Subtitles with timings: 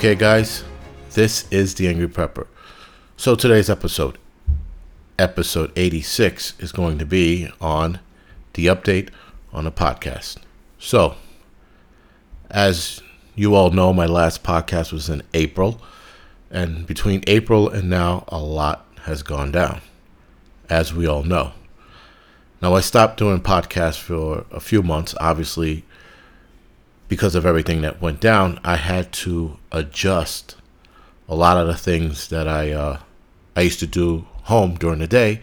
[0.00, 0.64] Okay, guys,
[1.12, 2.46] this is the Angry Prepper.
[3.18, 4.16] So today's episode,
[5.18, 8.00] episode 86, is going to be on
[8.54, 9.10] the update
[9.52, 10.38] on the podcast.
[10.78, 11.16] So,
[12.50, 13.02] as
[13.34, 15.82] you all know, my last podcast was in April,
[16.50, 19.82] and between April and now, a lot has gone down,
[20.70, 21.52] as we all know.
[22.62, 25.84] Now, I stopped doing podcasts for a few months, obviously,
[27.10, 28.60] because of everything that went down.
[28.64, 30.54] I had to adjust
[31.28, 33.00] a lot of the things that I uh,
[33.54, 35.42] I used to do home during the day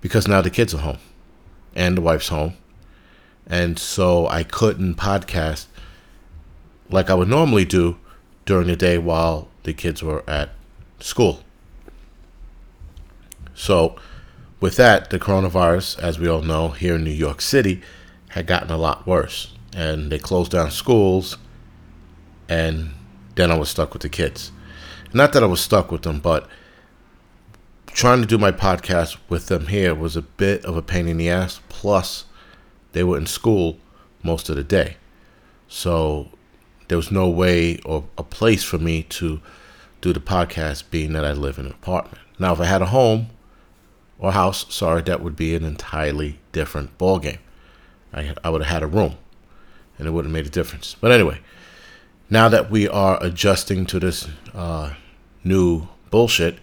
[0.00, 0.98] because now the kids are home
[1.74, 2.54] and the wife's home,
[3.46, 5.66] and so I couldn't podcast
[6.88, 7.98] like I would normally do
[8.46, 10.50] during the day while the kids were at
[11.00, 11.40] school.
[13.54, 13.96] So,
[14.60, 17.82] with that, the coronavirus, as we all know, here in New York City,
[18.28, 21.36] had gotten a lot worse, and they closed down schools,
[22.48, 22.92] and
[23.34, 24.52] then I was stuck with the kids.
[25.12, 26.48] Not that I was stuck with them, but
[27.86, 31.16] trying to do my podcast with them here was a bit of a pain in
[31.16, 31.60] the ass.
[31.68, 32.24] Plus,
[32.92, 33.78] they were in school
[34.22, 34.96] most of the day.
[35.68, 36.30] So
[36.88, 39.40] there was no way or a place for me to
[40.00, 42.22] do the podcast, being that I live in an apartment.
[42.38, 43.28] Now, if I had a home
[44.18, 47.38] or house, sorry, that would be an entirely different ballgame.
[48.12, 49.16] I, I would have had a room
[49.98, 50.96] and it would have made a difference.
[51.00, 51.40] But anyway,
[52.30, 54.94] now that we are adjusting to this uh,
[55.42, 56.58] new bullshit,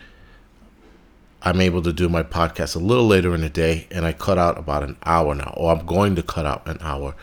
[1.44, 4.38] I'm able to do my podcast a little later in the day, and I cut
[4.38, 7.16] out about an hour now, or I'm going to cut out an hour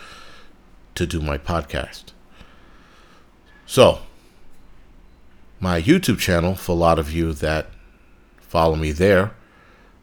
[0.97, 2.12] to do my podcast.
[3.64, 4.01] So,
[5.61, 7.67] my YouTube channel, for a lot of you that
[8.39, 9.33] follow me there,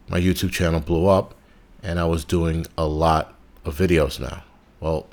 [0.08, 1.34] my YouTube channel blew up,
[1.82, 3.34] and I was doing a lot
[3.64, 4.44] of videos now.
[4.80, 5.08] Well,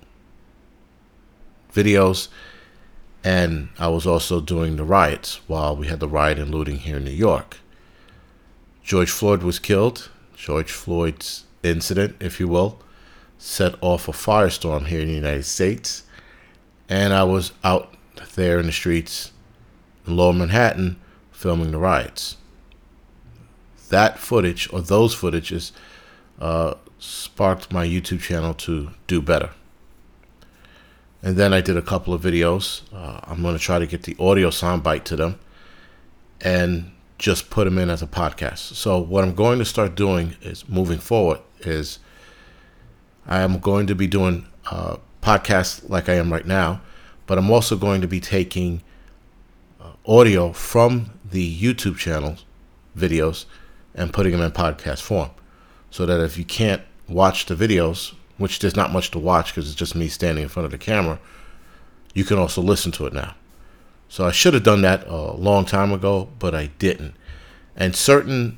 [1.74, 2.28] videos
[3.24, 6.98] and I was also doing the riots while we had the riot and looting here
[6.98, 7.58] in New York.
[8.84, 10.10] George Floyd was killed.
[10.36, 12.80] George Floyd's incident, if you will,
[13.38, 16.04] set off a firestorm here in the United States.
[16.90, 17.94] And I was out
[18.36, 19.32] there in the streets
[20.06, 21.00] in lower Manhattan
[21.32, 22.36] filming the riots.
[23.88, 25.72] That footage, or those footages,
[26.40, 29.52] uh, sparked my YouTube channel to do better.
[31.24, 32.82] And then I did a couple of videos.
[32.94, 35.40] Uh, I'm going to try to get the audio soundbite to them
[36.42, 38.76] and just put them in as a podcast.
[38.76, 42.00] So what I'm going to start doing is moving forward is
[43.26, 46.82] I am going to be doing uh, podcasts like I am right now,
[47.26, 48.84] but I'm also going to be taking
[49.80, 52.44] uh, audio from the YouTube channels
[52.98, 53.46] videos
[53.96, 55.30] and putting them in podcast form
[55.90, 59.70] so that if you can't watch the videos which there's not much to watch because
[59.70, 61.18] it's just me standing in front of the camera,
[62.14, 63.34] you can also listen to it now.
[64.10, 67.16] So I should have done that a long time ago, but I didn't.
[67.78, 68.58] And certain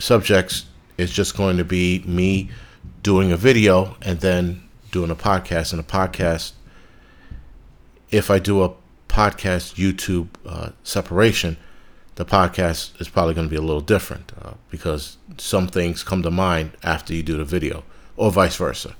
[0.00, 0.66] subjects
[0.96, 2.50] is just going to be me
[3.04, 5.72] doing a video and then doing a podcast.
[5.72, 6.54] And a podcast,
[8.10, 8.70] if I do a
[9.08, 11.56] podcast YouTube uh, separation,
[12.16, 16.24] the podcast is probably going to be a little different uh, because some things come
[16.24, 17.84] to mind after you do the video
[18.18, 18.94] or vice versa.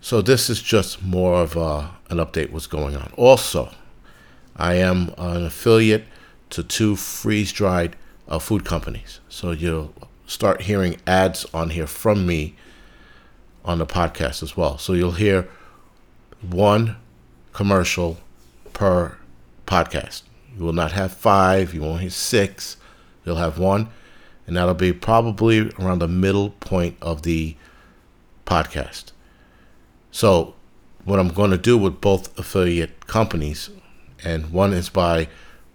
[0.00, 3.12] So this is just more of a, an update what's going on.
[3.16, 3.70] Also,
[4.56, 6.04] I am an affiliate
[6.50, 7.94] to two freeze-dried
[8.26, 9.20] uh, food companies.
[9.28, 9.92] So you'll
[10.26, 12.56] start hearing ads on here from me
[13.64, 14.78] on the podcast as well.
[14.78, 15.48] So you'll hear
[16.40, 16.96] one
[17.52, 18.16] commercial
[18.72, 19.18] per
[19.66, 20.22] podcast.
[20.56, 22.78] You will not have five, you won't hear six.
[23.24, 23.88] You'll have one
[24.50, 27.54] and that'll be probably around the middle point of the
[28.44, 29.12] podcast.
[30.10, 30.54] So,
[31.04, 33.70] what I'm going to do with both affiliate companies,
[34.24, 35.28] and one is by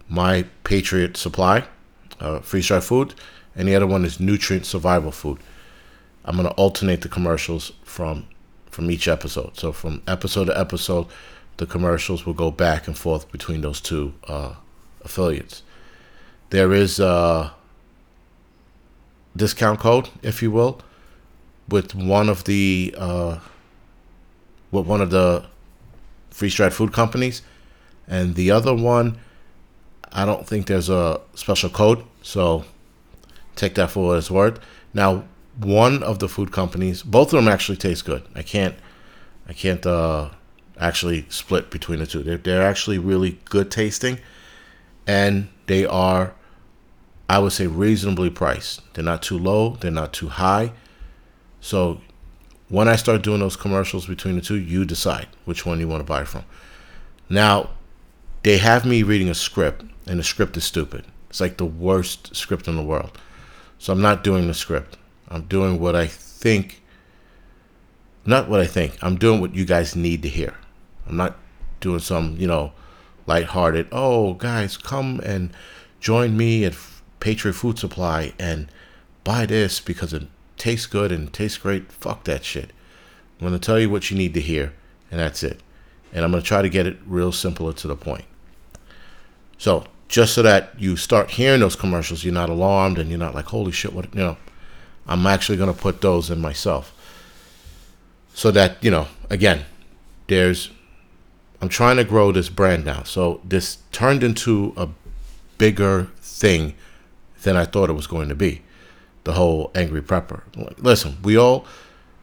[0.10, 1.64] My Patriot Supply,
[2.20, 3.14] uh, freeze dried food,
[3.56, 5.40] and the other one is Nutrient Survival Food.
[6.26, 8.28] I'm going to alternate the commercials from
[8.70, 9.56] from each episode.
[9.56, 11.08] So from episode to episode,
[11.56, 14.56] the commercials will go back and forth between those two uh,
[15.02, 15.64] affiliates.
[16.50, 17.52] There is uh,
[19.36, 20.82] discount code, if you will,
[21.68, 23.40] with one of the uh,
[24.72, 25.46] with one of the
[26.30, 27.42] freeze dried food companies,
[28.08, 29.18] and the other one,
[30.12, 32.66] I don't think there's a special code, so
[33.56, 34.60] take that for what it's worth.
[34.94, 35.24] Now,
[35.58, 38.24] one of the food companies, both of them actually taste good.
[38.36, 38.76] I can't,
[39.48, 40.30] I can't uh,
[40.80, 42.24] actually split between the two.
[42.24, 44.20] They're they're actually really good tasting,
[45.08, 46.34] and they are
[47.28, 48.82] I would say reasonably priced.
[48.94, 50.74] They're not too low, they're not too high.
[51.60, 52.02] So
[52.70, 56.02] when I start doing those commercials between the two, you decide which one you want
[56.02, 56.44] to buy from.
[57.30, 57.72] Now,
[58.44, 61.06] they have me reading a script, and the script is stupid.
[61.30, 63.18] It's like the worst script in the world.
[63.80, 64.98] So I'm not doing the script.
[65.28, 66.82] I'm doing what I think.
[68.26, 68.98] Not what I think.
[69.02, 70.56] I'm doing what you guys need to hear.
[71.08, 71.38] I'm not
[71.80, 72.74] doing some, you know,
[73.28, 73.88] lighthearted.
[73.92, 75.52] Oh, guys, come and
[76.00, 76.76] join me at
[77.20, 78.68] Patriot Food Supply and
[79.24, 80.24] buy this because it
[80.58, 81.92] tastes good and tastes great.
[81.92, 82.72] Fuck that shit.
[83.40, 84.74] I'm going to tell you what you need to hear,
[85.12, 85.60] and that's it.
[86.14, 88.26] And I'm going to try to get it real simple to the point.
[89.58, 93.36] So, just so that you start hearing those commercials, you're not alarmed and you're not
[93.36, 94.38] like, holy shit, what, you know,
[95.08, 96.94] I'm actually going to put those in myself.
[98.34, 99.66] So that, you know, again,
[100.28, 100.70] there's,
[101.62, 103.04] I'm trying to grow this brand now.
[103.04, 104.90] So this turned into a
[105.58, 106.76] bigger thing
[107.46, 108.62] than I thought it was going to be.
[109.24, 110.42] The whole Angry Prepper.
[110.78, 111.66] Listen, we all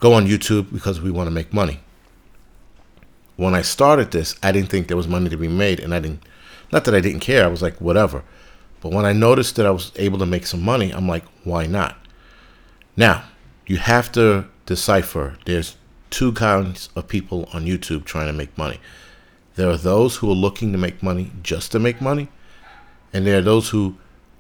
[0.01, 1.81] go on YouTube because we want to make money.
[3.37, 6.01] When I started this, I didn't think there was money to be made, and I
[6.01, 6.25] didn't,
[6.71, 8.23] not that I didn't care, I was like, whatever.
[8.81, 11.67] But when I noticed that I was able to make some money, I'm like, why
[11.67, 11.97] not?
[12.97, 13.25] Now,
[13.67, 15.77] you have to decipher there's
[16.11, 18.81] two kinds of people on YouTube trying to make money.
[19.55, 22.29] There are those who are looking to make money just to make money,
[23.13, 23.97] and there are those who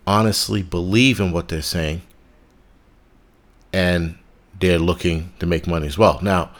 [0.07, 2.03] honestly believe in what they're saying
[3.73, 4.17] and
[4.59, 6.19] they're looking to make money as well.
[6.23, 6.51] Now,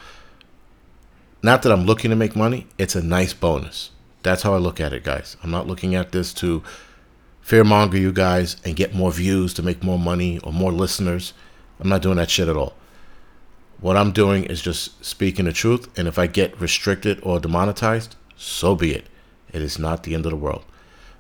[1.43, 3.91] not that I'm looking to make money, it's a nice bonus.
[4.23, 5.37] That's how I look at it, guys.
[5.43, 6.63] I'm not looking at this to
[7.45, 11.33] fearmonger you guys and get more views to make more money or more listeners.
[11.81, 12.75] I'm not doing that shit at all.
[13.81, 18.15] What I'm doing is just speaking the truth, and if I get restricted or demonetized,
[18.37, 19.07] so be it.
[19.53, 20.65] It is not the end of the world.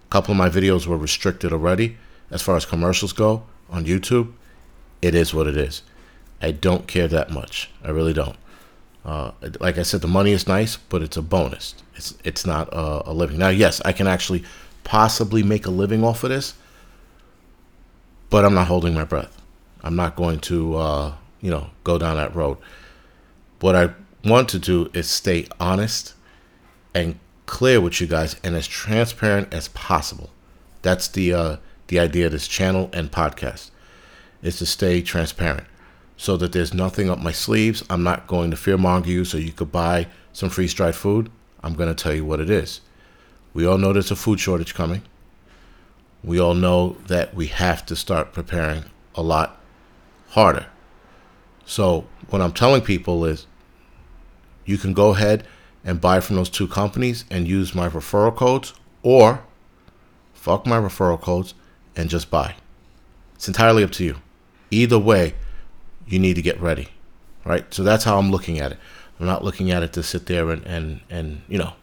[0.06, 1.98] A couple of my videos were restricted already
[2.32, 4.32] as far as commercials go on YouTube.
[5.00, 5.82] It is what it is.
[6.40, 7.70] I don't care that much.
[7.84, 8.36] I really don't.
[9.04, 11.74] Uh, like I said, the money is nice, but it's a bonus.
[11.94, 13.38] It's it's not a, a living.
[13.38, 14.44] Now, yes, I can actually
[14.84, 16.54] possibly make a living off of this,
[18.30, 19.40] but I'm not holding my breath.
[19.84, 22.58] I'm not going to, uh, you know, go down that road.
[23.60, 23.90] What I
[24.24, 26.14] want to do is stay honest
[26.94, 30.30] and clear with you guys and as transparent as possible.
[30.82, 31.56] That's the uh,
[31.92, 33.70] the idea of this channel and podcast
[34.42, 35.66] is to stay transparent
[36.16, 37.84] so that there's nothing up my sleeves.
[37.90, 41.30] I'm not going to fearmonger you so you could buy some freeze dried food.
[41.62, 42.80] I'm going to tell you what it is.
[43.52, 45.02] We all know there's a food shortage coming.
[46.24, 48.84] We all know that we have to start preparing
[49.14, 49.60] a lot
[50.30, 50.68] harder.
[51.66, 53.46] So, what I'm telling people is
[54.64, 55.46] you can go ahead
[55.84, 58.72] and buy from those two companies and use my referral codes,
[59.02, 59.44] or
[60.32, 61.52] fuck my referral codes
[61.96, 62.54] and just buy.
[63.34, 64.16] It's entirely up to you.
[64.70, 65.34] Either way,
[66.06, 66.88] you need to get ready,
[67.44, 67.72] right?
[67.72, 68.78] So that's how I'm looking at it.
[69.20, 71.74] I'm not looking at it to sit there and and and you know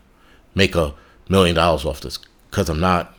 [0.56, 0.94] make a
[1.30, 2.20] million dollars off this
[2.50, 3.16] because I'm not.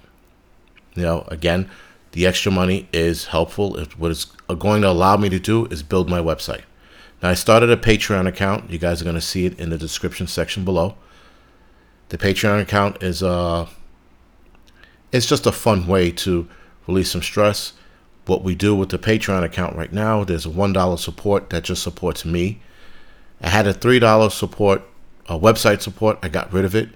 [0.95, 1.71] You know, again,
[2.13, 3.77] the extra money is helpful.
[3.77, 4.25] If what it's
[4.59, 6.63] going to allow me to do is build my website.
[7.23, 8.71] Now, I started a Patreon account.
[8.71, 10.97] You guys are going to see it in the description section below.
[12.09, 13.69] The Patreon account is uh,
[15.13, 16.49] it's just a fun way to
[16.91, 17.73] release some stress.
[18.27, 21.65] What we do with the Patreon account right now, there's a one dollar support that
[21.65, 22.61] just supports me.
[23.41, 24.83] I had a three dollar support,
[25.27, 26.19] a website support.
[26.23, 26.91] I got rid of it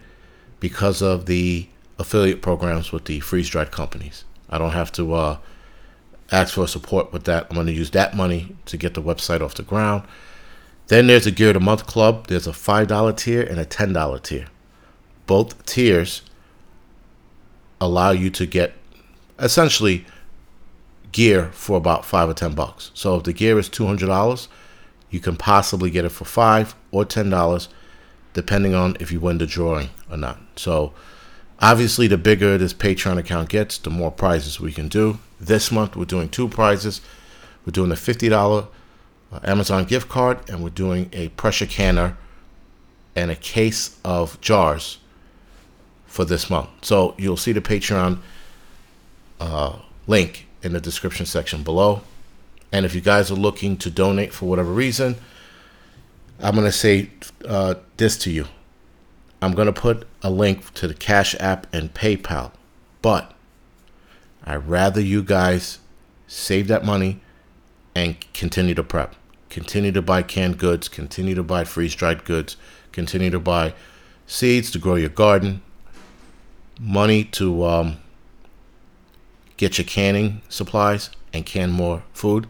[0.60, 4.24] because of the affiliate programs with the freeze dried companies.
[4.50, 5.38] I don't have to uh,
[6.30, 7.46] ask for support with that.
[7.48, 10.04] I'm going to use that money to get the website off the ground.
[10.88, 12.26] Then there's a Gear of the Month Club.
[12.26, 14.46] There's a $5 tier and a $10 tier.
[15.26, 16.22] Both tiers
[17.80, 18.74] allow you to get
[19.38, 20.04] essentially
[21.12, 22.90] gear for about 5 or 10 bucks.
[22.94, 24.48] So if the gear is $200,
[25.10, 27.68] you can possibly get it for 5 or $10
[28.32, 30.38] depending on if you win the drawing or not.
[30.56, 30.92] So
[31.60, 35.18] obviously the bigger this Patreon account gets, the more prizes we can do.
[35.40, 37.00] This month, we're doing two prizes.
[37.64, 38.66] We're doing a $50
[39.32, 42.16] uh, Amazon gift card, and we're doing a pressure canner
[43.16, 44.98] and a case of jars
[46.06, 46.68] for this month.
[46.82, 48.18] So you'll see the Patreon
[49.40, 52.02] uh, link in the description section below.
[52.72, 55.16] And if you guys are looking to donate for whatever reason,
[56.40, 57.10] I'm going to say
[57.46, 58.46] uh, this to you.
[59.40, 62.52] I'm going to put a link to the Cash App and PayPal.
[63.02, 63.32] But
[64.44, 65.78] I'd rather you guys
[66.26, 67.20] save that money
[67.94, 69.14] and continue to prep.
[69.50, 72.56] Continue to buy canned goods, continue to buy freeze dried goods,
[72.90, 73.74] continue to buy
[74.26, 75.62] seeds to grow your garden,
[76.80, 77.98] money to um,
[79.56, 82.46] get your canning supplies and can more food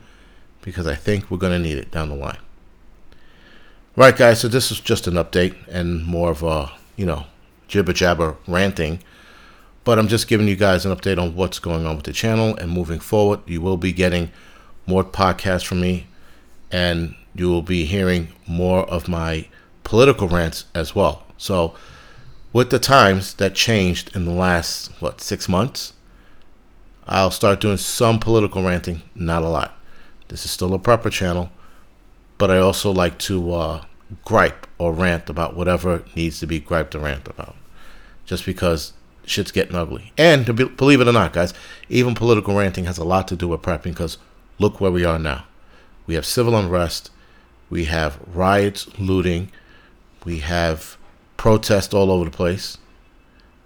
[0.63, 2.39] because I think we're going to need it down the line.
[3.97, 7.27] Right, guys, so this is just an update and more of a, you know,
[7.69, 9.01] jibber jabber ranting
[9.85, 12.57] But I'm just giving you guys an update on what's going on with the channel
[12.57, 13.41] and moving forward.
[13.47, 14.31] You will be getting
[14.87, 16.07] more podcasts from me
[16.73, 19.47] and you will be hearing more of my
[19.85, 21.25] political rants as well.
[21.37, 21.75] So,
[22.53, 25.93] with the times that changed in the last, what, six months,
[27.07, 29.79] I'll start doing some political ranting, not a lot.
[30.29, 31.51] This is still a proper channel,
[32.39, 33.85] but I also like to uh,
[34.25, 37.57] gripe or rant about whatever needs to be griped or rant about.
[38.25, 38.95] Just because
[39.27, 40.13] shit's getting ugly.
[40.17, 41.53] And be, believe it or not, guys,
[41.89, 44.19] even political ranting has a lot to do with prepping because
[44.59, 45.45] look where we are now.
[46.07, 47.11] We have civil unrest,
[47.69, 49.51] we have riots, looting,
[50.25, 50.97] we have
[51.37, 52.79] protests all over the place.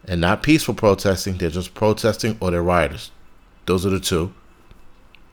[0.04, 3.10] And not peaceful protesting, they're just protesting or they're rioters.
[3.68, 4.32] Those are the two.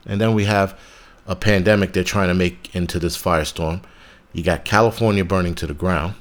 [0.04, 0.78] And then we have
[1.26, 3.82] a pandemic they're trying to make into this firestorm.
[4.34, 6.14] You got California burning to the ground.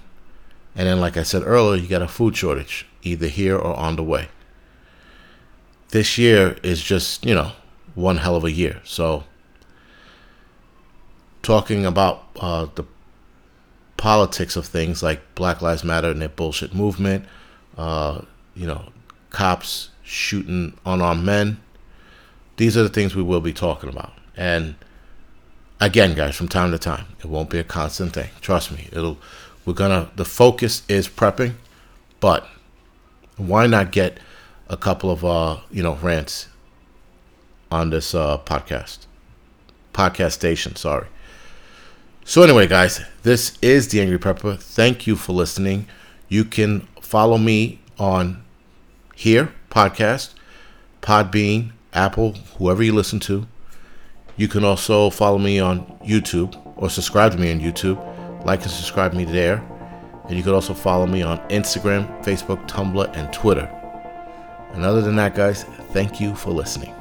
[0.75, 3.97] And then, like I said earlier, you got a food shortage, either here or on
[3.97, 4.29] the way.
[5.89, 7.51] This year is just, you know,
[7.95, 8.79] one hell of a year.
[8.85, 9.25] So,
[11.41, 12.85] talking about uh, the
[13.97, 17.25] politics of things like Black Lives Matter and their bullshit movement,
[17.77, 18.21] uh,
[18.55, 18.93] you know,
[19.31, 21.61] cops shooting unarmed men.
[22.57, 24.13] These are the things we will be talking about.
[24.37, 24.75] And
[25.79, 28.29] again, guys, from time to time, it won't be a constant thing.
[28.41, 28.87] Trust me.
[28.91, 29.17] It'll
[29.65, 31.55] we're gonna the focus is prepping,
[32.19, 32.47] but
[33.37, 34.19] why not get
[34.69, 36.47] a couple of uh, you know, rants
[37.71, 38.99] on this uh podcast.
[39.93, 41.07] Podcast station, sorry.
[42.27, 44.59] So, anyway, guys, this is The Angry Prepper.
[44.59, 45.87] Thank you for listening.
[46.27, 48.43] You can follow me on
[49.15, 50.33] here, podcast,
[51.03, 53.47] Podbean, Apple, whoever you listen to.
[54.37, 57.97] You can also follow me on YouTube or subscribe to me on YouTube.
[58.45, 59.63] Like and subscribe me there.
[60.27, 63.69] And you can also follow me on Instagram, Facebook, Tumblr, and Twitter.
[64.73, 66.93] And other than that, guys, thank you for listening.